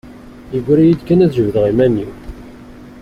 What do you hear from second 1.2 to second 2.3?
ad jebdeɣ iman-iw.